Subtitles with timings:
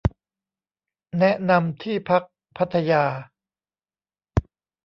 [1.19, 2.23] แนะนำที่พัก
[2.57, 3.05] พัทยา